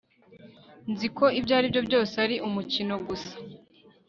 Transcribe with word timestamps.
Nzi 0.91 1.07
ko 1.17 1.25
ibyo 1.39 1.79
byose 1.87 2.13
ari 2.25 2.35
umukino 2.47 2.95
gusa 3.07 3.35